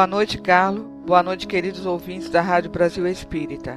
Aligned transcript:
Boa 0.00 0.06
noite, 0.06 0.38
Carlos. 0.38 0.86
Boa 1.04 1.22
noite, 1.22 1.46
queridos 1.46 1.84
ouvintes 1.84 2.30
da 2.30 2.40
Rádio 2.40 2.70
Brasil 2.70 3.06
Espírita. 3.06 3.76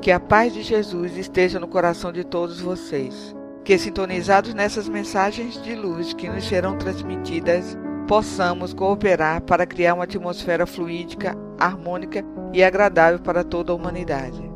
Que 0.00 0.12
a 0.12 0.20
paz 0.20 0.54
de 0.54 0.62
Jesus 0.62 1.16
esteja 1.16 1.58
no 1.58 1.66
coração 1.66 2.12
de 2.12 2.22
todos 2.22 2.60
vocês. 2.60 3.34
Que, 3.64 3.76
sintonizados 3.76 4.54
nessas 4.54 4.88
mensagens 4.88 5.60
de 5.60 5.74
luz 5.74 6.12
que 6.12 6.28
nos 6.28 6.44
serão 6.44 6.78
transmitidas, 6.78 7.76
possamos 8.06 8.72
cooperar 8.72 9.42
para 9.42 9.66
criar 9.66 9.94
uma 9.94 10.04
atmosfera 10.04 10.64
fluídica, 10.64 11.36
harmônica 11.58 12.24
e 12.52 12.62
agradável 12.62 13.18
para 13.18 13.42
toda 13.42 13.72
a 13.72 13.74
humanidade. 13.74 14.48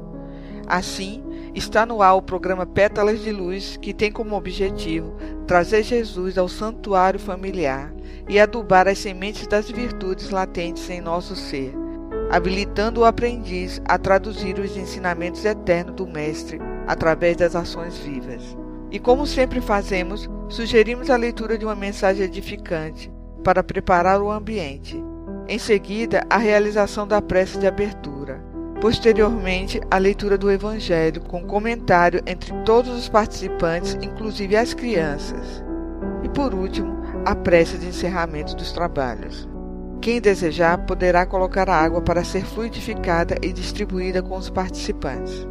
Assim, 0.69 1.25
está 1.59 1.85
no 1.85 2.01
ar 2.01 2.15
o 2.15 2.23
programa 2.23 2.65
Pétalas 2.65 3.21
de 3.21 3.33
Luz, 3.33 3.77
que 3.77 3.93
tem 3.93 4.11
como 4.11 4.37
objetivo 4.37 5.15
trazer 5.47 5.83
Jesus 5.83 6.39
ao 6.39 6.49
santuário 6.49 7.19
familiar 7.19 7.93
e 8.29 8.39
adubar 8.39 8.87
as 8.87 8.99
sementes 8.99 9.47
das 9.47 9.71
virtudes 9.71 10.31
latentes 10.31 10.89
em 10.89 11.01
nosso 11.01 11.35
ser, 11.35 11.75
habilitando 12.31 13.01
o 13.01 13.05
aprendiz 13.05 13.83
a 13.85 13.99
traduzir 13.99 14.59
os 14.59 14.77
ensinamentos 14.77 15.45
eternos 15.45 15.97
do 15.97 16.07
Mestre 16.07 16.61
através 16.87 17.37
das 17.37 17.57
ações 17.57 17.99
vivas. 17.99 18.57
E 18.91 18.99
como 18.99 19.27
sempre 19.27 19.61
fazemos, 19.61 20.29
sugerimos 20.49 21.11
a 21.11 21.17
leitura 21.17 21.59
de 21.59 21.65
uma 21.65 21.75
mensagem 21.75 22.25
edificante 22.25 23.13
para 23.43 23.63
preparar 23.63 24.23
o 24.23 24.31
ambiente. 24.31 25.03
Em 25.47 25.59
seguida, 25.59 26.25
a 26.31 26.39
realização 26.39 27.07
da 27.07 27.21
prece 27.21 27.59
de 27.59 27.67
abertura. 27.67 28.48
Posteriormente, 28.81 29.81
a 29.91 29.99
leitura 29.99 30.39
do 30.39 30.51
Evangelho 30.51 31.21
com 31.23 31.43
comentário 31.43 32.23
entre 32.27 32.53
todos 32.65 32.97
os 32.97 33.09
participantes, 33.09 33.99
inclusive 34.01 34.57
as 34.57 34.73
crianças. 34.73 35.65
E 36.23 36.29
por 36.29 36.55
último, 36.55 36.97
a 37.27 37.35
prece 37.35 37.77
de 37.77 37.89
encerramento 37.89 38.55
dos 38.55 38.71
trabalhos. 38.71 39.49
Quem 40.01 40.21
desejar 40.21 40.79
poderá 40.87 41.27
colocar 41.27 41.69
a 41.69 41.75
água 41.75 42.01
para 42.01 42.23
ser 42.23 42.45
fluidificada 42.45 43.35
e 43.43 43.53
distribuída 43.53 44.23
com 44.23 44.37
os 44.37 44.49
participantes. 44.49 45.47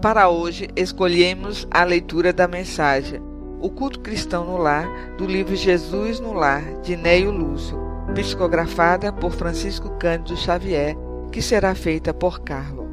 Para 0.00 0.30
hoje, 0.30 0.66
escolhemos 0.74 1.68
a 1.70 1.84
leitura 1.84 2.32
da 2.32 2.48
mensagem 2.48 3.20
O 3.60 3.68
Culto 3.68 4.00
Cristão 4.00 4.46
no 4.46 4.56
Lar, 4.56 4.88
do 5.18 5.26
livro 5.26 5.54
Jesus 5.54 6.18
no 6.18 6.32
Lar, 6.32 6.64
de 6.80 6.96
Neio 6.96 7.30
Lúcio, 7.30 7.78
psicografada 8.14 9.12
por 9.12 9.30
Francisco 9.30 9.90
Cândido 9.98 10.38
Xavier, 10.38 10.96
que 11.30 11.40
será 11.40 11.74
feita 11.74 12.12
por 12.12 12.40
Carlo. 12.40 12.88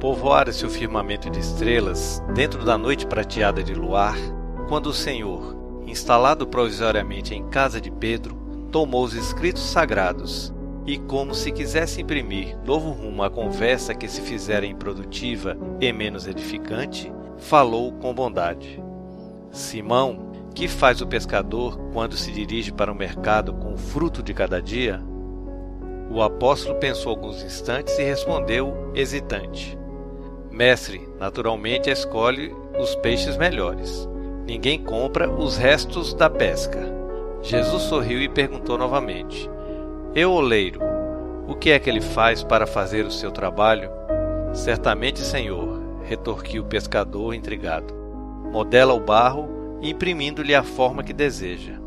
Povoara-se 0.00 0.66
o 0.66 0.70
firmamento 0.70 1.30
de 1.30 1.38
estrelas, 1.38 2.20
dentro 2.34 2.64
da 2.64 2.76
noite 2.76 3.06
prateada 3.06 3.62
de 3.62 3.72
luar, 3.72 4.16
quando 4.68 4.86
o 4.86 4.92
Senhor, 4.92 5.56
instalado 5.86 6.46
provisoriamente 6.46 7.34
em 7.34 7.48
casa 7.48 7.80
de 7.80 7.90
Pedro, 7.90 8.34
tomou 8.72 9.04
os 9.04 9.14
escritos 9.14 9.62
sagrados 9.62 10.52
e, 10.84 10.98
como 10.98 11.34
se 11.34 11.52
quisesse 11.52 12.00
imprimir 12.00 12.58
novo 12.64 12.90
rumo 12.90 13.22
à 13.22 13.30
conversa 13.30 13.94
que 13.94 14.08
se 14.08 14.20
fizera 14.20 14.66
improdutiva 14.66 15.56
e 15.80 15.92
menos 15.92 16.26
edificante, 16.26 17.12
falou 17.38 17.92
com 17.92 18.12
bondade. 18.12 18.82
Simão, 19.52 20.32
que 20.54 20.66
faz 20.66 21.00
o 21.00 21.06
pescador 21.06 21.78
quando 21.92 22.16
se 22.16 22.32
dirige 22.32 22.72
para 22.72 22.90
o 22.90 22.94
mercado 22.96 23.54
com 23.54 23.74
o 23.74 23.78
fruto 23.78 24.22
de 24.22 24.34
cada 24.34 24.60
dia? 24.60 25.00
O 26.12 26.20
apóstolo 26.20 26.78
pensou 26.78 27.10
alguns 27.10 27.42
instantes 27.42 27.98
e 27.98 28.02
respondeu, 28.02 28.92
hesitante: 28.94 29.78
Mestre, 30.50 31.08
naturalmente 31.18 31.88
escolhe 31.88 32.54
os 32.78 32.94
peixes 32.96 33.38
melhores. 33.38 34.06
Ninguém 34.46 34.78
compra 34.78 35.30
os 35.30 35.56
restos 35.56 36.12
da 36.12 36.28
pesca. 36.28 36.80
Jesus 37.40 37.84
sorriu 37.84 38.20
e 38.20 38.28
perguntou 38.28 38.76
novamente: 38.76 39.50
Eu, 40.14 40.32
oleiro, 40.32 40.80
o 41.48 41.54
que 41.54 41.70
é 41.70 41.78
que 41.78 41.88
ele 41.88 42.02
faz 42.02 42.44
para 42.44 42.66
fazer 42.66 43.06
o 43.06 43.10
seu 43.10 43.30
trabalho? 43.30 43.90
Certamente, 44.52 45.20
Senhor, 45.20 45.80
retorquiu 46.04 46.62
o 46.62 46.66
pescador 46.66 47.32
intrigado. 47.32 47.94
Modela 48.52 48.92
o 48.92 49.00
barro, 49.00 49.78
imprimindo-lhe 49.80 50.54
a 50.54 50.62
forma 50.62 51.02
que 51.02 51.14
deseja. 51.14 51.80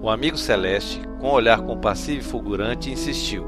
O 0.00 0.08
amigo 0.08 0.38
celeste, 0.38 1.02
com 1.22 1.30
olhar 1.30 1.62
compassivo 1.62 2.18
e 2.18 2.24
fulgurante, 2.24 2.90
insistiu: 2.90 3.46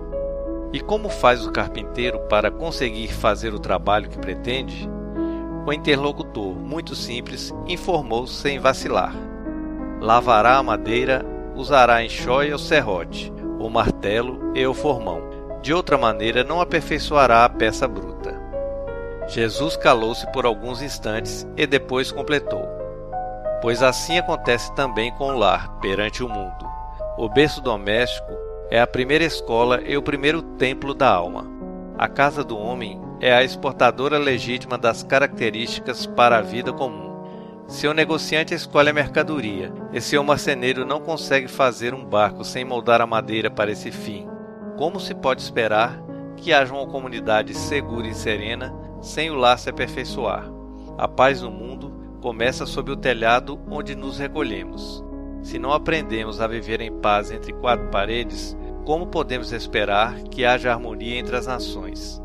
E 0.73 0.79
como 0.79 1.09
faz 1.09 1.45
o 1.45 1.51
carpinteiro 1.51 2.21
para 2.21 2.49
conseguir 2.49 3.09
fazer 3.09 3.53
o 3.53 3.59
trabalho 3.59 4.09
que 4.09 4.17
pretende? 4.17 4.89
O 5.67 5.73
interlocutor, 5.73 6.55
muito 6.55 6.95
simples, 6.95 7.53
informou 7.67 8.29
sem 8.29 8.61
vacilar. 8.61 9.13
Lavará 10.01 10.59
a 10.59 10.63
madeira, 10.63 11.27
usará 11.57 11.97
a 11.97 12.05
enxóia 12.05 12.53
ou 12.53 12.59
serrote, 12.59 13.33
o 13.59 13.69
martelo 13.69 14.53
e 14.55 14.65
o 14.65 14.73
formão. 14.73 15.21
De 15.61 15.75
outra 15.75 15.99
maneira, 15.99 16.45
não 16.45 16.61
aperfeiçoará 16.61 17.45
a 17.45 17.49
peça 17.49 17.89
bruta. 17.89 18.39
Jesus 19.27 19.77
calou-se 19.77 20.31
por 20.33 20.45
alguns 20.45 20.81
instantes 20.81 21.45
e 21.57 21.67
depois 21.67 22.13
completou: 22.13 22.69
Pois 23.61 23.83
assim 23.83 24.19
acontece 24.19 24.73
também 24.75 25.11
com 25.15 25.25
o 25.33 25.39
lar 25.39 25.81
perante 25.81 26.23
o 26.23 26.29
mundo. 26.29 26.75
O 27.17 27.29
berço 27.29 27.61
doméstico 27.61 28.33
é 28.69 28.81
a 28.81 28.89
primeira 28.89 29.23
escola 29.23 29.81
e 29.87 29.97
o 29.97 30.03
primeiro 30.03 30.43
templo 30.43 30.93
da 30.93 31.09
alma. 31.09 31.47
A 31.97 32.09
casa 32.09 32.43
do 32.43 32.59
homem 32.59 33.01
é 33.21 33.33
a 33.33 33.45
exportadora 33.45 34.19
legítima 34.19 34.77
das 34.77 35.05
características 35.05 36.07
para 36.07 36.39
a 36.39 36.43
vida 36.43 36.73
comum. 36.73 37.15
Seu 37.69 37.95
negociante 37.95 38.53
escolhe 38.53 38.91
a 38.91 38.93
mercadoria, 38.93 39.73
e 39.93 40.01
seu 40.01 40.25
marceneiro 40.25 40.85
não 40.85 41.01
consegue 41.01 41.47
fazer 41.47 41.95
um 41.95 42.05
barco 42.05 42.45
sem 42.45 42.65
moldar 42.65 43.01
a 43.01 43.07
madeira 43.07 43.49
para 43.49 43.71
esse 43.71 43.93
fim. 43.93 44.29
Como 44.77 44.99
se 44.99 45.15
pode 45.15 45.41
esperar 45.41 46.03
que 46.37 46.53
haja 46.53 46.75
uma 46.75 46.89
comunidade 46.89 47.55
segura 47.55 48.09
e 48.09 48.15
serena 48.15 48.75
sem 49.01 49.31
o 49.31 49.37
lar 49.37 49.57
se 49.57 49.71
aperfeiçoar? 49.71 50.51
A 50.99 51.07
paz 51.07 51.43
no 51.43 51.51
mundo 51.51 51.95
começa 52.21 52.67
sob 52.67 52.91
o 52.91 52.97
telhado 52.97 53.57
onde 53.71 53.95
nos 53.95 54.19
recolhemos. 54.19 55.05
Se 55.45 55.59
não 55.59 55.73
aprendemos 55.75 56.41
a 56.41 56.47
viver 56.47 56.81
em 56.81 56.91
paz 56.91 57.31
entre 57.31 57.53
quatro 57.53 57.89
paredes, 57.89 58.57
como 58.87 59.07
podemos 59.07 59.53
esperar 59.53 60.23
que 60.23 60.43
haja 60.43 60.73
harmonia 60.73 61.19
entre 61.19 61.37
as 61.37 61.47
nações? 61.47 62.21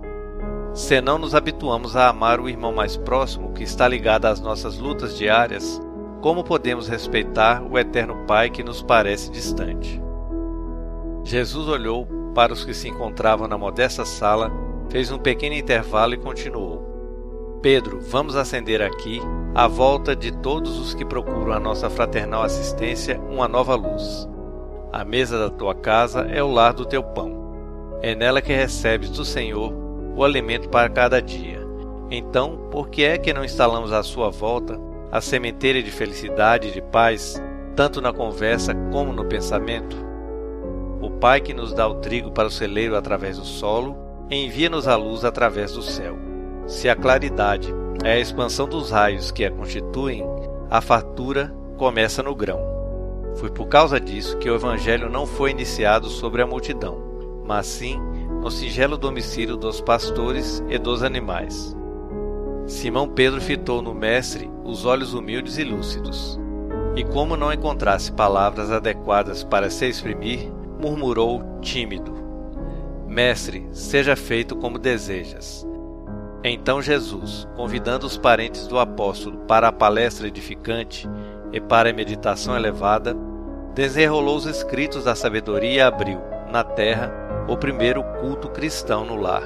Se 0.73 1.01
não 1.01 1.17
nos 1.17 1.35
habituamos 1.35 1.97
a 1.97 2.07
amar 2.07 2.39
o 2.39 2.47
irmão 2.47 2.71
mais 2.71 2.95
próximo 2.95 3.51
que 3.51 3.61
está 3.61 3.89
ligado 3.89 4.23
às 4.23 4.39
nossas 4.39 4.77
lutas 4.79 5.17
diárias, 5.17 5.81
como 6.21 6.45
podemos 6.45 6.87
respeitar 6.87 7.61
o 7.61 7.77
eterno 7.77 8.25
Pai 8.25 8.49
que 8.49 8.63
nos 8.63 8.81
parece 8.81 9.29
distante? 9.29 10.01
Jesus 11.25 11.67
olhou 11.67 12.07
para 12.33 12.53
os 12.53 12.63
que 12.63 12.73
se 12.73 12.87
encontravam 12.87 13.49
na 13.49 13.57
modesta 13.57 14.05
sala, 14.05 14.49
fez 14.89 15.11
um 15.11 15.17
pequeno 15.17 15.55
intervalo 15.55 16.13
e 16.13 16.17
continuou: 16.17 17.59
Pedro, 17.61 17.99
vamos 17.99 18.37
acender 18.37 18.81
aqui, 18.81 19.21
à 19.53 19.67
volta 19.67 20.15
de 20.15 20.31
todos 20.31 20.77
os 20.77 20.93
que 20.93 21.03
procuram 21.03 21.53
a 21.53 21.59
nossa 21.59 21.89
fraternal 21.89 22.43
assistência, 22.43 23.19
uma 23.29 23.47
nova 23.47 23.75
luz. 23.75 24.29
A 24.91 25.03
mesa 25.03 25.39
da 25.39 25.49
tua 25.49 25.73
casa 25.73 26.21
é 26.21 26.41
o 26.41 26.51
lar 26.51 26.73
do 26.73 26.85
teu 26.85 27.03
pão. 27.03 27.97
É 28.01 28.15
nela 28.15 28.41
que 28.41 28.53
recebes 28.53 29.09
do 29.09 29.25
Senhor 29.25 29.73
o 30.15 30.23
alimento 30.23 30.69
para 30.69 30.89
cada 30.89 31.21
dia. 31.21 31.59
Então, 32.11 32.67
por 32.71 32.89
que 32.89 33.03
é 33.03 33.17
que 33.17 33.33
não 33.33 33.43
instalamos 33.43 33.91
à 33.91 34.01
sua 34.03 34.29
volta 34.29 34.79
a 35.11 35.19
sementeira 35.21 35.81
de 35.81 35.91
felicidade 35.91 36.67
e 36.67 36.71
de 36.71 36.81
paz, 36.81 37.41
tanto 37.75 38.01
na 38.01 38.13
conversa 38.13 38.73
como 38.91 39.11
no 39.11 39.25
pensamento? 39.25 39.97
O 41.01 41.09
Pai 41.09 41.41
que 41.41 41.53
nos 41.53 41.73
dá 41.73 41.87
o 41.87 41.95
trigo 41.95 42.31
para 42.31 42.47
o 42.47 42.51
celeiro 42.51 42.95
através 42.95 43.37
do 43.37 43.45
solo, 43.45 43.97
envia-nos 44.29 44.87
a 44.87 44.95
luz 44.95 45.25
através 45.25 45.71
do 45.73 45.81
céu. 45.81 46.17
Se 46.67 46.87
a 46.89 46.95
claridade 46.95 47.73
é 48.03 48.13
a 48.13 48.19
expansão 48.19 48.67
dos 48.67 48.91
raios 48.91 49.31
que 49.31 49.43
a 49.43 49.51
constituem, 49.51 50.23
a 50.69 50.81
fartura 50.81 51.53
começa 51.77 52.23
no 52.23 52.33
grão. 52.33 52.59
Foi 53.35 53.49
por 53.49 53.67
causa 53.67 53.99
disso 53.99 54.37
que 54.37 54.49
o 54.49 54.55
Evangelho 54.55 55.09
não 55.09 55.25
foi 55.25 55.51
iniciado 55.51 56.07
sobre 56.07 56.41
a 56.41 56.47
multidão, 56.47 56.97
mas 57.45 57.65
sim 57.67 57.99
no 58.41 58.49
singelo 58.49 58.97
domicílio 58.97 59.57
dos 59.57 59.81
pastores 59.81 60.63
e 60.69 60.77
dos 60.77 61.03
animais. 61.03 61.75
Simão 62.65 63.07
Pedro 63.07 63.41
fitou 63.41 63.81
no 63.81 63.93
mestre 63.93 64.49
os 64.63 64.85
olhos 64.85 65.13
humildes 65.13 65.57
e 65.57 65.63
lúcidos. 65.63 66.39
E 66.95 67.03
como 67.03 67.35
não 67.35 67.51
encontrasse 67.51 68.11
palavras 68.11 68.71
adequadas 68.71 69.43
para 69.43 69.69
se 69.69 69.87
exprimir, 69.87 70.51
murmurou 70.79 71.41
tímido: 71.61 72.13
Mestre, 73.07 73.67
seja 73.71 74.15
feito 74.15 74.55
como 74.55 74.77
desejas. 74.77 75.68
Então 76.43 76.81
Jesus, 76.81 77.47
convidando 77.55 78.07
os 78.07 78.17
parentes 78.17 78.65
do 78.65 78.79
apóstolo 78.79 79.39
para 79.39 79.67
a 79.67 79.73
palestra 79.73 80.27
edificante 80.27 81.09
e 81.51 81.59
para 81.59 81.89
a 81.89 81.93
meditação 81.93 82.55
elevada, 82.55 83.15
desenrolou 83.75 84.37
os 84.37 84.45
escritos 84.45 85.03
da 85.03 85.15
sabedoria 85.15 85.71
e 85.71 85.81
abriu, 85.81 86.21
na 86.49 86.63
terra, 86.63 87.11
o 87.47 87.57
primeiro 87.57 88.03
culto 88.21 88.49
cristão 88.49 89.03
no 89.05 89.15
lar. 89.15 89.43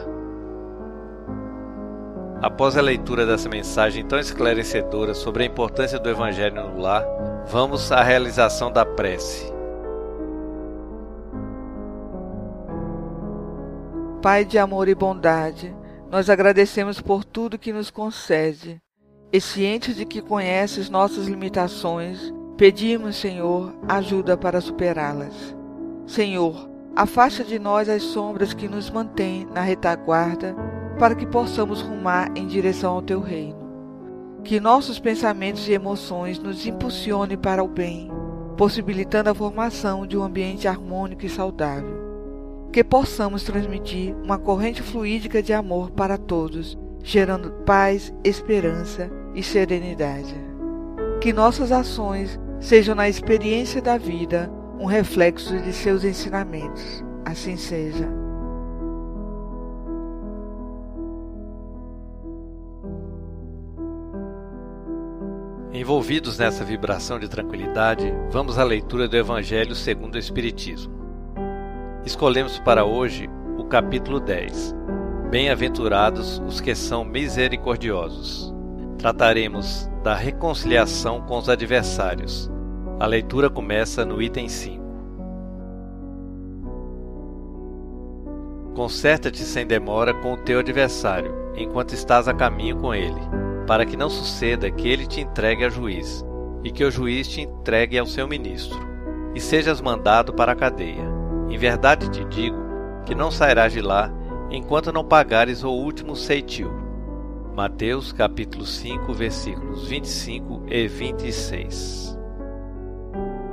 Após 2.41 2.77
a 2.77 2.81
leitura 2.81 3.25
dessa 3.25 3.49
mensagem 3.49 4.05
tão 4.05 4.19
esclarecedora 4.19 5.13
sobre 5.13 5.43
a 5.43 5.45
importância 5.45 5.97
do 5.97 6.09
Evangelho 6.09 6.69
no 6.69 6.79
lar, 6.79 7.03
vamos 7.47 7.91
à 7.91 8.03
realização 8.03 8.71
da 8.71 8.85
prece. 8.85 9.51
Pai 14.21 14.45
de 14.45 14.57
amor 14.59 14.87
e 14.87 14.95
bondade, 14.95 15.73
nós 16.13 16.29
agradecemos 16.29 17.01
por 17.01 17.25
tudo 17.25 17.57
que 17.57 17.73
nos 17.73 17.89
concede. 17.89 18.79
E 19.31 19.41
cientes 19.41 19.95
de 19.95 20.05
que 20.05 20.21
conheces 20.21 20.87
nossas 20.87 21.25
limitações, 21.25 22.31
pedimos, 22.55 23.15
Senhor, 23.15 23.73
ajuda 23.89 24.37
para 24.37 24.61
superá-las. 24.61 25.33
Senhor, 26.05 26.69
afasta 26.95 27.43
de 27.43 27.57
nós 27.57 27.89
as 27.89 28.03
sombras 28.03 28.53
que 28.53 28.67
nos 28.67 28.91
mantêm 28.91 29.47
na 29.51 29.61
retaguarda, 29.61 30.55
para 30.99 31.15
que 31.15 31.25
possamos 31.25 31.81
rumar 31.81 32.29
em 32.35 32.45
direção 32.45 32.93
ao 32.93 33.01
teu 33.01 33.19
reino. 33.19 33.57
Que 34.43 34.59
nossos 34.59 34.99
pensamentos 34.99 35.67
e 35.67 35.73
emoções 35.73 36.37
nos 36.37 36.63
impulsionem 36.67 37.39
para 37.39 37.63
o 37.63 37.67
bem, 37.67 38.11
possibilitando 38.55 39.31
a 39.31 39.33
formação 39.33 40.05
de 40.05 40.15
um 40.15 40.21
ambiente 40.21 40.67
harmônico 40.67 41.25
e 41.25 41.29
saudável 41.29 42.02
que 42.73 42.83
possamos 42.83 43.43
transmitir 43.43 44.15
uma 44.23 44.39
corrente 44.39 44.81
fluídica 44.81 45.43
de 45.43 45.53
amor 45.53 45.91
para 45.91 46.17
todos, 46.17 46.75
gerando 47.03 47.51
paz, 47.63 48.11
esperança 48.23 49.11
e 49.35 49.43
serenidade. 49.43 50.33
Que 51.21 51.31
nossas 51.31 51.71
ações 51.71 52.39
sejam 52.59 52.95
na 52.95 53.07
experiência 53.07 53.79
da 53.79 53.95
vida 53.95 54.51
um 54.79 54.85
reflexo 54.85 55.55
de 55.61 55.71
seus 55.71 56.03
ensinamentos. 56.03 57.03
Assim 57.23 57.55
seja. 57.55 58.09
Envolvidos 65.71 66.39
nessa 66.39 66.63
vibração 66.63 67.19
de 67.19 67.27
tranquilidade, 67.27 68.11
vamos 68.31 68.57
à 68.57 68.63
leitura 68.63 69.07
do 69.07 69.15
Evangelho 69.15 69.75
segundo 69.75 70.15
o 70.15 70.19
Espiritismo. 70.19 71.02
Escolhemos 72.05 72.59
para 72.59 72.83
hoje 72.83 73.29
o 73.57 73.63
capítulo 73.63 74.19
10. 74.19 74.75
Bem-aventurados 75.29 76.37
os 76.45 76.59
que 76.59 76.75
são 76.75 77.05
misericordiosos. 77.05 78.53
Trataremos 78.97 79.89
da 80.03 80.13
reconciliação 80.13 81.21
com 81.21 81.37
os 81.37 81.47
adversários. 81.47 82.51
A 82.99 83.05
leitura 83.05 83.49
começa 83.49 84.03
no 84.03 84.21
item 84.21 84.49
5. 84.49 84.83
Conserta-te 88.75 89.41
sem 89.43 89.65
demora 89.65 90.13
com 90.13 90.33
o 90.33 90.37
teu 90.37 90.59
adversário, 90.59 91.33
enquanto 91.55 91.93
estás 91.93 92.27
a 92.27 92.33
caminho 92.33 92.75
com 92.75 92.93
ele, 92.93 93.21
para 93.65 93.85
que 93.85 93.95
não 93.95 94.09
suceda 94.09 94.69
que 94.69 94.89
ele 94.89 95.07
te 95.07 95.21
entregue 95.21 95.63
a 95.63 95.69
juiz, 95.69 96.25
e 96.65 96.71
que 96.71 96.83
o 96.83 96.91
juiz 96.91 97.29
te 97.29 97.41
entregue 97.41 97.97
ao 97.97 98.05
seu 98.05 98.27
ministro, 98.27 98.77
e 99.33 99.39
sejas 99.39 99.79
mandado 99.79 100.33
para 100.33 100.51
a 100.51 100.55
cadeia 100.55 101.12
em 101.49 101.57
verdade 101.57 102.09
te 102.09 102.23
digo 102.25 102.57
que 103.05 103.13
não 103.13 103.29
sairás 103.29 103.73
de 103.73 103.81
lá 103.81 104.11
enquanto 104.49 104.91
não 104.91 105.03
pagares 105.03 105.63
o 105.63 105.71
último 105.71 106.15
ceitil. 106.15 106.71
Mateus 107.55 108.11
capítulo 108.11 108.65
5, 108.65 109.13
versículos 109.13 109.87
25 109.87 110.63
e 110.67 110.87
26. 110.87 112.17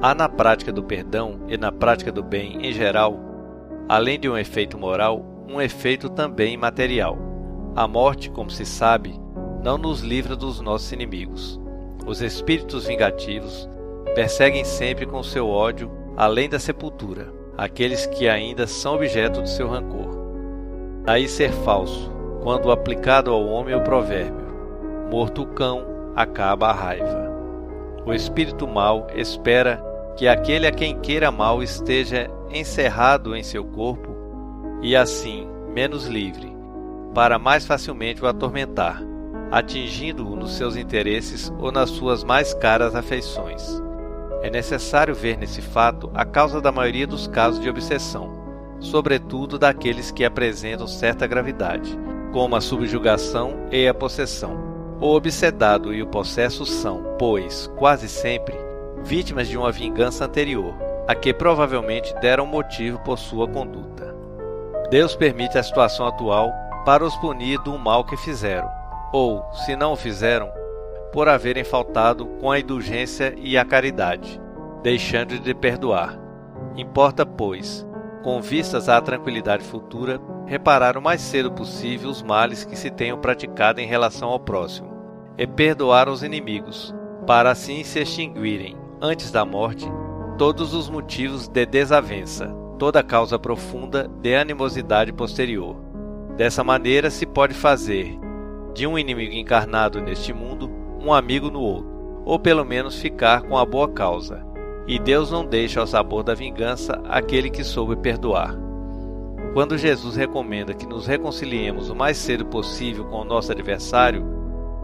Há 0.01 0.15
na 0.15 0.29
prática 0.29 0.73
do 0.73 0.83
perdão 0.83 1.41
e 1.49 1.59
na 1.59 1.71
prática 1.71 2.11
do 2.11 2.23
bem 2.23 2.67
em 2.67 2.73
geral, 2.73 3.19
além 3.89 4.19
de 4.19 4.29
um 4.29 4.39
efeito 4.39 4.79
moral, 4.79 5.23
um 5.49 5.61
efeito 5.61 6.09
também 6.09 6.57
material. 6.57 7.19
A 7.77 7.87
morte, 7.87 8.31
como 8.31 8.51
se 8.51 8.65
sabe, 8.65 9.19
não 9.63 9.77
nos 9.77 10.01
livra 10.01 10.35
dos 10.35 10.61
nossos 10.61 10.91
inimigos. 10.93 11.61
Os 12.07 12.23
espíritos 12.23 12.87
vingativos 12.87 13.69
perseguem 14.15 14.65
sempre 14.65 15.05
com 15.07 15.23
seu 15.23 15.49
ódio 15.49 15.91
além 16.17 16.49
da 16.49 16.59
sepultura 16.59 17.40
aqueles 17.57 18.07
que 18.07 18.29
ainda 18.29 18.67
são 18.67 18.95
objeto 18.95 19.41
do 19.41 19.49
seu 19.49 19.69
rancor. 19.69 20.19
Daí 21.05 21.29
ser 21.29 21.53
falso, 21.53 22.11
quando 22.43 22.71
aplicado 22.71 23.31
ao 23.31 23.47
homem 23.47 23.75
o 23.75 23.83
provérbio: 23.83 24.47
morto 25.11 25.43
o 25.43 25.47
cão, 25.47 25.85
acaba 26.15 26.69
a 26.69 26.73
raiva. 26.73 27.31
O 28.05 28.13
espírito 28.13 28.67
mau 28.67 29.07
espera 29.15 29.83
que 30.17 30.27
aquele 30.27 30.67
a 30.67 30.73
quem 30.73 30.99
queira 31.01 31.31
mal 31.31 31.63
esteja 31.63 32.31
encerrado 32.51 33.37
em 33.37 33.43
seu 33.43 33.65
corpo 33.65 34.11
e 34.83 34.97
assim 34.97 35.47
menos 35.73 36.07
livre, 36.07 36.55
para 37.15 37.39
mais 37.39 37.67
facilmente 37.67 38.23
o 38.25 38.27
atormentar, 38.27 39.03
atingindo-o 39.51 40.37
nos 40.37 40.53
seus 40.53 40.77
interesses 40.77 41.53
ou 41.59 41.71
nas 41.71 41.91
suas 41.91 42.25
mais 42.25 42.55
caras 42.55 42.95
afeições. 42.95 43.81
É 44.43 44.49
necessário 44.49 45.15
ver 45.15 45.37
nesse 45.37 45.61
fato 45.61 46.11
a 46.15 46.25
causa 46.25 46.61
da 46.61 46.73
maioria 46.73 47.07
dos 47.07 47.27
casos 47.27 47.61
de 47.61 47.69
obsessão, 47.69 48.31
sobretudo 48.81 49.59
daqueles 49.59 50.11
que 50.11 50.25
apresentam 50.25 50.87
certa 50.87 51.27
gravidade, 51.27 51.99
como 52.33 52.57
a 52.57 52.61
subjugação 52.61 53.69
e 53.71 53.87
a 53.87 53.93
possessão. 53.93 54.71
O 55.01 55.15
obsedado 55.15 55.93
e 55.93 56.03
o 56.03 56.07
possesso 56.07 56.65
são, 56.65 57.17
pois, 57.19 57.67
quase 57.77 58.09
sempre, 58.09 58.55
vítimas 59.03 59.49
de 59.49 59.57
uma 59.57 59.73
vingança 59.73 60.25
anterior, 60.25 60.75
a 61.07 61.15
que 61.15 61.33
provavelmente 61.35 62.15
deram 62.21 62.47
motivo 62.47 62.99
por 63.01 63.19
sua 63.19 63.47
conduta. 63.49 64.15
Deus 64.91 65.15
permite 65.15 65.59
a 65.59 65.63
situação 65.63 66.07
atual 66.07 66.53
para 66.85 67.05
os 67.05 67.17
punir 67.17 67.59
do 67.61 67.79
mal 67.79 68.05
que 68.05 68.17
fizeram, 68.17 68.69
ou, 69.13 69.45
se 69.53 69.77
não 69.77 69.93
o 69.93 69.97
fizeram, 69.97 70.51
por 71.13 71.29
haverem 71.29 71.65
faltado 71.65 72.27
com 72.41 72.51
a 72.51 72.59
indulgência 72.59 73.35
e 73.37 73.59
a 73.59 73.65
caridade, 73.65 74.41
deixando 74.83 75.39
de 75.39 75.55
perdoar. 75.55 76.19
Importa, 76.77 77.27
pois, 77.27 77.87
com 78.23 78.41
vistas 78.41 78.89
à 78.89 79.01
tranquilidade 79.01 79.65
futura, 79.65 80.21
reparar 80.47 80.97
o 80.97 81.03
mais 81.03 81.21
cedo 81.21 81.51
possível 81.51 82.11
os 82.11 82.23
males 82.23 82.65
que 82.65 82.77
se 82.77 82.91
tenham 82.91 83.19
praticado 83.19 83.81
em 83.81 83.87
relação 83.87 84.29
ao 84.29 84.41
próximo, 84.41 84.91
e 85.37 85.47
perdoar 85.47 86.09
os 86.09 86.23
inimigos, 86.23 86.95
para 87.27 87.51
assim 87.51 87.83
se 87.83 88.01
extinguirem, 88.01 88.77
antes 89.01 89.31
da 89.31 89.45
morte, 89.45 89.87
todos 90.37 90.75
os 90.75 90.89
motivos 90.89 91.49
de 91.49 91.67
desavença, 91.67 92.55
toda 92.79 93.03
causa 93.03 93.39
profunda 93.39 94.09
de 94.21 94.35
animosidade 94.35 95.13
posterior. 95.13 95.77
Dessa 96.37 96.65
maneira 96.65 97.11
se 97.11 97.27
pode 97.27 97.55
fazer, 97.55 98.19
de 98.75 98.87
um 98.87 98.99
inimigo 98.99 99.35
encarnado 99.35 100.01
neste 100.01 100.33
mundo, 100.33 100.71
um 101.01 101.13
amigo 101.13 101.51
no 101.51 101.61
outro, 101.61 102.23
ou 102.25 102.39
pelo 102.39 102.65
menos 102.65 103.01
ficar 103.01 103.43
com 103.43 103.57
a 103.57 103.65
boa 103.65 103.89
causa. 103.89 104.45
E 104.87 104.99
Deus 104.99 105.31
não 105.31 105.45
deixa 105.45 105.81
ao 105.81 105.87
sabor 105.87 106.23
da 106.23 106.35
vingança 106.35 107.01
aquele 107.09 107.51
que 107.51 107.65
soube 107.65 107.97
perdoar. 107.97 108.57
Quando 109.53 109.79
Jesus 109.79 110.17
recomenda 110.17 110.75
que 110.75 110.87
nos 110.87 111.07
reconciliemos 111.07 111.91
o 111.91 111.95
mais 111.95 112.17
cedo 112.17 112.47
possível 112.47 113.05
com 113.07 113.17
o 113.21 113.25
nosso 113.25 113.51
adversário, 113.51 114.25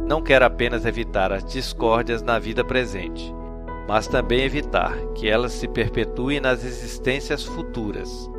não 0.06 0.22
quer 0.22 0.42
apenas 0.42 0.84
evitar 0.84 1.32
as 1.32 1.44
discórdias 1.44 2.22
na 2.22 2.38
vida 2.38 2.64
presente, 2.64 3.34
mas 3.88 4.06
também 4.08 4.42
evitar 4.42 4.96
que 5.14 5.28
elas 5.28 5.52
se 5.52 5.68
perpetuem 5.68 6.40
nas 6.40 6.64
existências 6.64 7.44
futuras. 7.44 8.30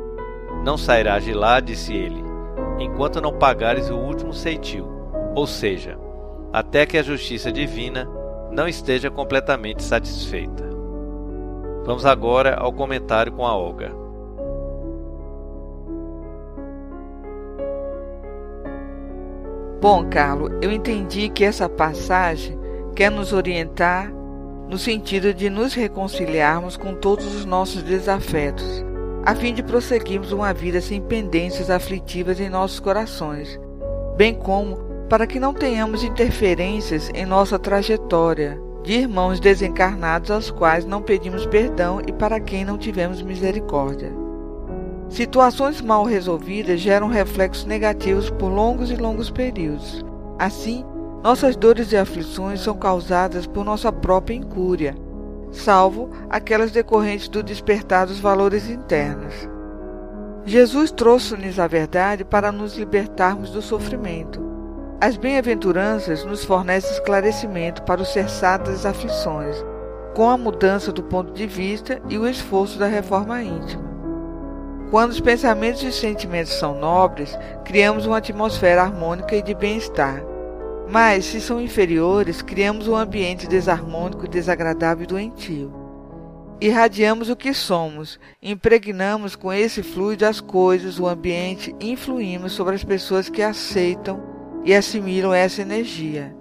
Não 0.64 0.76
sairás 0.76 1.24
de 1.24 1.32
lá, 1.32 1.60
disse 1.60 1.94
ele, 1.94 2.22
enquanto 2.78 3.20
não 3.20 3.32
pagares 3.32 3.88
o 3.90 3.96
último 3.96 4.32
ceitil, 4.32 4.86
ou 5.34 5.46
seja, 5.46 5.98
até 6.52 6.86
que 6.86 6.96
a 6.96 7.02
justiça 7.02 7.52
divina 7.52 8.08
não 8.50 8.66
esteja 8.66 9.10
completamente 9.10 9.82
satisfeita. 9.82 10.64
Vamos 11.84 12.04
agora 12.04 12.54
ao 12.54 12.72
comentário 12.72 13.32
com 13.32 13.46
a 13.46 13.56
Olga. 13.56 13.92
Bom, 19.80 20.08
Carlos, 20.10 20.50
eu 20.60 20.72
entendi 20.72 21.28
que 21.28 21.44
essa 21.44 21.68
passagem 21.68 22.58
quer 22.96 23.10
nos 23.10 23.32
orientar 23.32 24.12
no 24.68 24.76
sentido 24.76 25.32
de 25.32 25.48
nos 25.48 25.72
reconciliarmos 25.72 26.76
com 26.76 26.94
todos 26.94 27.34
os 27.34 27.44
nossos 27.44 27.82
desafetos, 27.82 28.84
a 29.24 29.34
fim 29.34 29.54
de 29.54 29.62
prosseguirmos 29.62 30.32
uma 30.32 30.52
vida 30.52 30.80
sem 30.80 31.00
pendências 31.00 31.70
aflitivas 31.70 32.40
em 32.40 32.50
nossos 32.50 32.80
corações, 32.80 33.58
bem 34.16 34.34
como 34.34 34.87
para 35.08 35.26
que 35.26 35.40
não 35.40 35.54
tenhamos 35.54 36.04
interferências 36.04 37.10
em 37.14 37.24
nossa 37.24 37.58
trajetória 37.58 38.60
de 38.82 38.92
irmãos 38.92 39.40
desencarnados 39.40 40.30
aos 40.30 40.50
quais 40.50 40.84
não 40.84 41.02
pedimos 41.02 41.46
perdão 41.46 42.00
e 42.06 42.12
para 42.12 42.40
quem 42.40 42.64
não 42.64 42.78
tivemos 42.78 43.22
misericórdia. 43.22 44.12
Situações 45.08 45.80
mal 45.80 46.04
resolvidas 46.04 46.80
geram 46.80 47.08
reflexos 47.08 47.64
negativos 47.64 48.30
por 48.30 48.48
longos 48.48 48.90
e 48.90 48.96
longos 48.96 49.30
períodos. 49.30 50.04
Assim, 50.38 50.84
nossas 51.22 51.56
dores 51.56 51.92
e 51.92 51.96
aflições 51.96 52.60
são 52.60 52.76
causadas 52.76 53.46
por 53.46 53.64
nossa 53.64 53.90
própria 53.90 54.34
incúria, 54.34 54.94
salvo 55.50 56.10
aquelas 56.28 56.70
decorrentes 56.70 57.28
do 57.28 57.42
despertar 57.42 58.06
dos 58.06 58.20
valores 58.20 58.68
internos. 58.68 59.34
Jesus 60.44 60.90
trouxe-nos 60.90 61.58
a 61.58 61.66
verdade 61.66 62.24
para 62.24 62.52
nos 62.52 62.76
libertarmos 62.76 63.50
do 63.50 63.60
sofrimento. 63.60 64.47
As 65.00 65.16
bem-aventuranças 65.16 66.24
nos 66.24 66.44
fornecem 66.44 66.90
esclarecimento 66.90 67.84
para 67.84 68.02
o 68.02 68.04
cessar 68.04 68.60
das 68.60 68.84
aflições, 68.84 69.64
com 70.12 70.28
a 70.28 70.36
mudança 70.36 70.90
do 70.90 71.04
ponto 71.04 71.32
de 71.32 71.46
vista 71.46 72.02
e 72.08 72.18
o 72.18 72.26
esforço 72.26 72.80
da 72.80 72.88
reforma 72.88 73.40
íntima. 73.40 73.84
Quando 74.90 75.12
os 75.12 75.20
pensamentos 75.20 75.84
e 75.84 75.92
sentimentos 75.92 76.52
são 76.54 76.76
nobres, 76.76 77.38
criamos 77.64 78.06
uma 78.06 78.16
atmosfera 78.16 78.82
harmônica 78.82 79.36
e 79.36 79.42
de 79.42 79.54
bem-estar. 79.54 80.20
Mas, 80.90 81.26
se 81.26 81.40
são 81.40 81.60
inferiores, 81.60 82.42
criamos 82.42 82.88
um 82.88 82.96
ambiente 82.96 83.46
desarmônico, 83.46 84.26
desagradável 84.26 85.04
e 85.04 85.06
doentio. 85.06 85.72
Irradiamos 86.60 87.30
o 87.30 87.36
que 87.36 87.54
somos, 87.54 88.18
impregnamos 88.42 89.36
com 89.36 89.52
esse 89.52 89.80
fluido 89.80 90.26
as 90.26 90.40
coisas, 90.40 90.98
o 90.98 91.06
ambiente, 91.06 91.72
influímos 91.78 92.50
sobre 92.50 92.74
as 92.74 92.82
pessoas 92.82 93.28
que 93.28 93.42
aceitam 93.42 94.37
e 94.68 94.74
assimilam 94.74 95.32
essa 95.32 95.62
energia. 95.62 96.36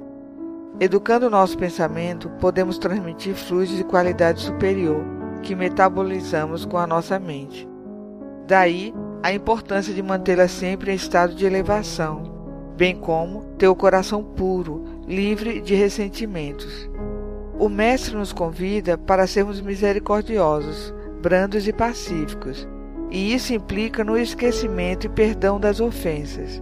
Educando 0.81 1.27
o 1.27 1.29
nosso 1.29 1.57
pensamento, 1.57 2.29
podemos 2.41 2.77
transmitir 2.77 3.33
fluidos 3.33 3.77
de 3.77 3.85
qualidade 3.85 4.41
superior 4.41 5.01
que 5.41 5.55
metabolizamos 5.55 6.65
com 6.65 6.77
a 6.77 6.85
nossa 6.85 7.17
mente. 7.17 7.65
Daí 8.45 8.93
a 9.23 9.31
importância 9.31 9.93
de 9.93 10.03
mantê-la 10.03 10.49
sempre 10.49 10.91
em 10.91 10.95
estado 10.95 11.35
de 11.35 11.45
elevação, 11.45 12.23
bem 12.75 12.97
como 12.97 13.45
ter 13.57 13.69
o 13.69 13.75
coração 13.75 14.21
puro, 14.21 14.83
livre 15.07 15.61
de 15.61 15.73
ressentimentos. 15.73 16.89
O 17.57 17.69
Mestre 17.69 18.17
nos 18.17 18.33
convida 18.33 18.97
para 18.97 19.25
sermos 19.25 19.61
misericordiosos, 19.61 20.93
brandos 21.21 21.65
e 21.65 21.71
pacíficos, 21.71 22.67
e 23.09 23.33
isso 23.33 23.53
implica 23.53 24.03
no 24.03 24.17
esquecimento 24.17 25.05
e 25.05 25.09
perdão 25.09 25.57
das 25.57 25.79
ofensas. 25.79 26.61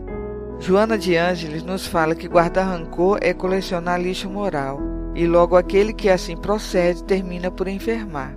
Joana 0.65 0.98
de 0.98 1.15
Ângeles 1.15 1.62
nos 1.62 1.86
fala 1.86 2.15
que 2.15 2.27
guardar 2.27 2.65
rancor 2.65 3.19
é 3.22 3.36
colecionar 3.36 4.01
lixo 4.01 4.27
moral, 4.27 4.79
e 5.13 5.27
logo 5.27 5.55
aquele 5.55 5.93
que 5.93 6.10
assim 6.10 6.36
procede 6.36 7.03
termina 7.03 7.51
por 7.51 7.67
enfermar. 7.67 8.36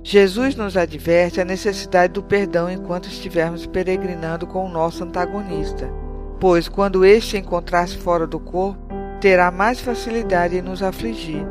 Jesus 0.00 0.54
nos 0.54 0.76
adverte 0.76 1.40
a 1.40 1.44
necessidade 1.44 2.12
do 2.12 2.22
perdão 2.22 2.70
enquanto 2.70 3.08
estivermos 3.08 3.66
peregrinando 3.66 4.46
com 4.46 4.64
o 4.64 4.68
nosso 4.68 5.02
antagonista, 5.02 5.90
pois 6.38 6.68
quando 6.68 7.04
este 7.04 7.36
encontrar-se 7.36 7.96
fora 7.98 8.28
do 8.28 8.38
corpo, 8.38 8.86
terá 9.20 9.50
mais 9.50 9.80
facilidade 9.80 10.56
em 10.56 10.62
nos 10.62 10.84
afligir, 10.84 11.44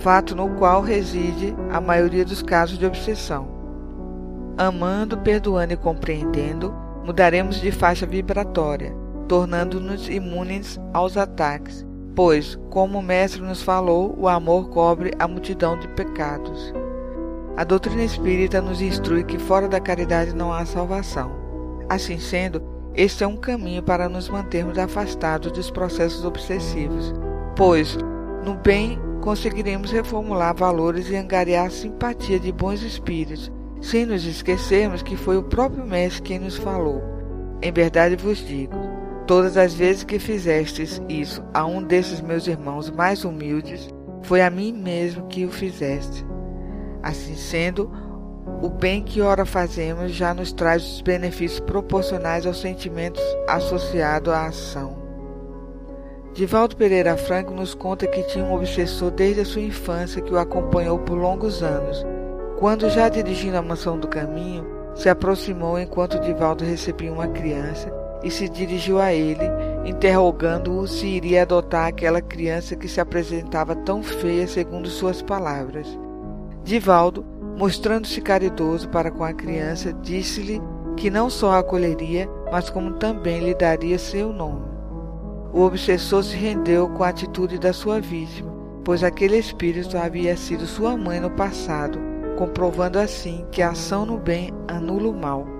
fato 0.00 0.34
no 0.34 0.48
qual 0.56 0.82
reside 0.82 1.54
a 1.70 1.80
maioria 1.80 2.24
dos 2.24 2.42
casos 2.42 2.76
de 2.76 2.86
obsessão. 2.86 3.46
Amando, 4.56 5.16
perdoando 5.16 5.74
e 5.74 5.76
compreendendo, 5.76 6.74
mudaremos 7.04 7.60
de 7.60 7.70
faixa 7.70 8.04
vibratória, 8.04 9.06
tornando-nos 9.28 10.08
imunes 10.08 10.80
aos 10.92 11.16
ataques, 11.16 11.86
pois, 12.16 12.58
como 12.70 12.98
o 12.98 13.02
Mestre 13.02 13.42
nos 13.42 13.62
falou, 13.62 14.14
o 14.18 14.26
amor 14.26 14.70
cobre 14.70 15.12
a 15.18 15.28
multidão 15.28 15.78
de 15.78 15.86
pecados. 15.88 16.72
A 17.56 17.62
doutrina 17.64 18.02
espírita 18.02 18.62
nos 18.62 18.80
instrui 18.80 19.22
que 19.22 19.38
fora 19.38 19.68
da 19.68 19.80
caridade 19.80 20.34
não 20.34 20.52
há 20.52 20.64
salvação. 20.64 21.30
Assim 21.88 22.18
sendo, 22.18 22.62
este 22.94 23.22
é 23.22 23.26
um 23.26 23.36
caminho 23.36 23.82
para 23.82 24.08
nos 24.08 24.28
mantermos 24.28 24.78
afastados 24.78 25.52
dos 25.52 25.70
processos 25.70 26.24
obsessivos, 26.24 27.14
pois, 27.54 27.98
no 28.44 28.54
bem, 28.54 28.98
conseguiremos 29.20 29.90
reformular 29.90 30.56
valores 30.56 31.10
e 31.10 31.16
angariar 31.16 31.66
a 31.66 31.70
simpatia 31.70 32.40
de 32.40 32.50
bons 32.50 32.82
espíritos, 32.82 33.52
sem 33.80 34.06
nos 34.06 34.24
esquecermos 34.24 35.02
que 35.02 35.16
foi 35.16 35.36
o 35.36 35.42
próprio 35.42 35.84
Mestre 35.84 36.22
quem 36.22 36.38
nos 36.38 36.56
falou. 36.56 37.02
Em 37.60 37.72
verdade 37.72 38.16
vos 38.16 38.38
digo: 38.38 38.76
todas 39.28 39.58
as 39.58 39.74
vezes 39.74 40.04
que 40.04 40.18
fizestes 40.18 41.02
isso 41.06 41.44
a 41.52 41.64
um 41.66 41.82
desses 41.82 42.22
meus 42.22 42.46
irmãos 42.46 42.88
mais 42.88 43.24
humildes, 43.24 43.90
foi 44.22 44.40
a 44.40 44.48
mim 44.48 44.72
mesmo 44.72 45.26
que 45.28 45.44
o 45.44 45.50
fizeste. 45.50 46.26
Assim 47.02 47.36
sendo, 47.36 47.92
o 48.62 48.70
bem 48.70 49.02
que 49.02 49.20
ora 49.20 49.44
fazemos 49.44 50.12
já 50.12 50.32
nos 50.32 50.50
traz 50.50 50.82
os 50.82 51.02
benefícios 51.02 51.60
proporcionais 51.60 52.46
aos 52.46 52.58
sentimentos 52.58 53.22
associados 53.46 54.32
à 54.32 54.46
ação. 54.46 54.96
Divaldo 56.32 56.74
Pereira 56.74 57.14
Franco 57.18 57.52
nos 57.52 57.74
conta 57.74 58.06
que 58.06 58.22
tinha 58.22 58.44
um 58.44 58.54
obsessor 58.54 59.10
desde 59.10 59.42
a 59.42 59.44
sua 59.44 59.60
infância 59.60 60.22
que 60.22 60.32
o 60.32 60.38
acompanhou 60.38 61.00
por 61.00 61.18
longos 61.18 61.62
anos. 61.62 62.02
Quando 62.58 62.88
já 62.88 63.10
dirigindo 63.10 63.58
a 63.58 63.62
mansão 63.62 63.98
do 63.98 64.08
caminho, 64.08 64.66
se 64.94 65.10
aproximou 65.10 65.78
enquanto 65.78 66.18
Divaldo 66.18 66.64
recebia 66.64 67.12
uma 67.12 67.28
criança 67.28 68.07
e 68.22 68.30
se 68.30 68.48
dirigiu 68.48 69.00
a 69.00 69.12
ele, 69.12 69.44
interrogando-o 69.84 70.86
se 70.86 71.06
iria 71.06 71.42
adotar 71.42 71.86
aquela 71.86 72.20
criança 72.20 72.76
que 72.76 72.88
se 72.88 73.00
apresentava 73.00 73.74
tão 73.74 74.02
feia 74.02 74.46
segundo 74.46 74.88
suas 74.88 75.22
palavras. 75.22 75.86
Divaldo, 76.64 77.24
mostrando-se 77.56 78.20
caridoso 78.20 78.88
para 78.88 79.10
com 79.10 79.24
a 79.24 79.32
criança, 79.32 79.92
disse-lhe 79.92 80.60
que 80.96 81.10
não 81.10 81.30
só 81.30 81.52
a 81.52 81.58
acolheria, 81.60 82.28
mas 82.50 82.68
como 82.68 82.94
também 82.94 83.40
lhe 83.40 83.54
daria 83.54 83.98
seu 83.98 84.32
nome. 84.32 84.66
O 85.52 85.62
obsessor 85.62 86.22
se 86.22 86.36
rendeu 86.36 86.88
com 86.88 87.04
a 87.04 87.08
atitude 87.08 87.58
da 87.58 87.72
sua 87.72 88.00
vítima, 88.00 88.52
pois 88.84 89.02
aquele 89.02 89.38
espírito 89.38 89.96
havia 89.96 90.36
sido 90.36 90.66
sua 90.66 90.96
mãe 90.96 91.20
no 91.20 91.30
passado, 91.30 91.98
comprovando 92.36 92.98
assim 92.98 93.46
que 93.50 93.62
a 93.62 93.70
ação 93.70 94.04
no 94.04 94.18
bem 94.18 94.52
anula 94.68 95.08
o 95.08 95.14
mal. 95.14 95.57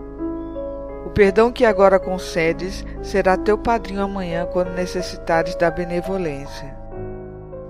O 1.08 1.10
perdão 1.10 1.50
que 1.50 1.64
agora 1.64 1.98
concedes 1.98 2.84
será 3.02 3.34
teu 3.34 3.56
padrinho 3.56 4.02
amanhã 4.02 4.46
quando 4.52 4.74
necessitares 4.74 5.54
da 5.54 5.70
benevolência. 5.70 6.76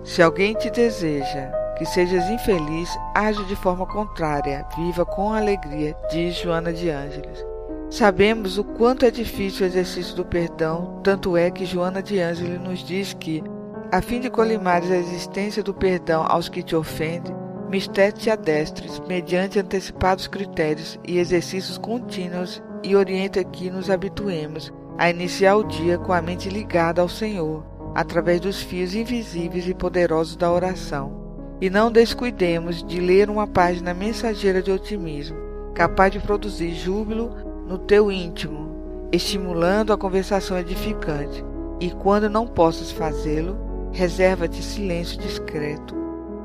Se 0.02 0.20
alguém 0.20 0.54
te 0.54 0.68
deseja 0.68 1.48
que 1.78 1.86
sejas 1.86 2.28
infeliz, 2.28 2.90
age 3.14 3.44
de 3.44 3.54
forma 3.54 3.86
contrária, 3.86 4.66
viva 4.76 5.06
com 5.06 5.32
alegria, 5.32 5.96
diz 6.10 6.34
Joana 6.34 6.72
de 6.72 6.90
Ângeles. 6.90 7.46
Sabemos 7.88 8.58
o 8.58 8.64
quanto 8.64 9.06
é 9.06 9.10
difícil 9.10 9.64
o 9.64 9.68
exercício 9.68 10.16
do 10.16 10.24
perdão, 10.24 10.98
tanto 11.04 11.36
é 11.36 11.48
que 11.48 11.64
Joana 11.64 12.02
de 12.02 12.18
Ângeles 12.18 12.60
nos 12.60 12.80
diz 12.80 13.12
que, 13.12 13.44
a 13.92 14.02
fim 14.02 14.18
de 14.18 14.28
colimares 14.28 14.90
a 14.90 14.96
existência 14.96 15.62
do 15.62 15.72
perdão 15.72 16.26
aos 16.28 16.48
que 16.48 16.60
te 16.60 16.74
ofendem, 16.74 17.36
mistete 17.70 18.30
adestres, 18.30 19.00
mediante 19.06 19.60
antecipados 19.60 20.26
critérios 20.26 20.98
e 21.06 21.18
exercícios 21.20 21.78
contínuos, 21.78 22.60
e 22.82 22.94
orienta 22.96 23.42
que 23.44 23.70
nos 23.70 23.90
habituemos 23.90 24.72
a 24.96 25.10
iniciar 25.10 25.56
o 25.56 25.64
dia 25.64 25.98
com 25.98 26.12
a 26.12 26.20
mente 26.20 26.48
ligada 26.48 27.00
ao 27.00 27.08
Senhor, 27.08 27.64
através 27.94 28.40
dos 28.40 28.62
fios 28.62 28.94
invisíveis 28.94 29.68
e 29.68 29.74
poderosos 29.74 30.36
da 30.36 30.50
oração 30.50 31.28
e 31.60 31.68
não 31.68 31.90
descuidemos 31.90 32.82
de 32.84 33.00
ler 33.00 33.28
uma 33.28 33.46
página 33.46 33.92
mensageira 33.92 34.62
de 34.62 34.70
otimismo, 34.70 35.36
capaz 35.74 36.12
de 36.12 36.20
produzir 36.20 36.72
júbilo 36.74 37.30
no 37.66 37.78
teu 37.78 38.12
íntimo, 38.12 39.08
estimulando 39.12 39.92
a 39.92 39.98
conversação 39.98 40.56
edificante. 40.56 41.44
E 41.80 41.90
quando 41.90 42.28
não 42.28 42.46
possas 42.46 42.90
fazê-lo, 42.90 43.56
reserva-te 43.92 44.62
silêncio 44.62 45.18
discreto, 45.18 45.94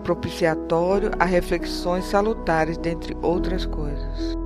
propiciatório 0.03 1.11
a 1.19 1.25
reflexões 1.25 2.05
salutares, 2.05 2.77
dentre 2.77 3.15
outras 3.21 3.65
coisas. 3.65 4.42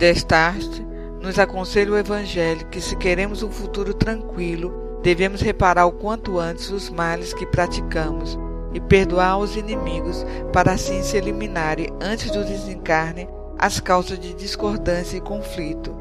Destarte, 0.00 0.82
nos 1.20 1.38
aconselha 1.38 1.92
o 1.92 1.98
Evangelho 1.98 2.66
que, 2.68 2.80
se 2.80 2.96
queremos 2.96 3.42
um 3.42 3.50
futuro 3.50 3.92
tranquilo, 3.92 4.98
devemos 5.02 5.42
reparar 5.42 5.84
o 5.84 5.92
quanto 5.92 6.38
antes 6.38 6.70
os 6.70 6.88
males 6.88 7.34
que 7.34 7.44
praticamos 7.44 8.38
e 8.72 8.80
perdoar 8.80 9.36
os 9.36 9.56
inimigos, 9.56 10.24
para 10.54 10.72
assim 10.72 11.02
se 11.02 11.18
eliminarem 11.18 11.90
antes 12.00 12.30
do 12.30 12.42
desencarne 12.42 13.28
as 13.58 13.78
causas 13.78 14.18
de 14.18 14.32
discordância 14.32 15.18
e 15.18 15.20
conflito. 15.20 15.94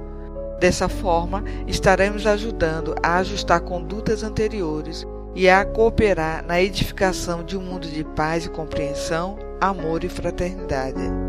Dessa 0.61 0.87
forma, 0.87 1.43
estaremos 1.67 2.25
ajudando 2.25 2.95
a 3.03 3.17
ajustar 3.17 3.59
condutas 3.59 4.23
anteriores 4.23 5.05
e 5.35 5.49
a 5.49 5.65
cooperar 5.65 6.45
na 6.45 6.61
edificação 6.61 7.43
de 7.43 7.57
um 7.57 7.61
mundo 7.61 7.89
de 7.89 8.05
paz 8.05 8.45
e 8.45 8.49
compreensão, 8.49 9.37
amor 9.59 10.05
e 10.05 10.09
fraternidade. 10.09 11.28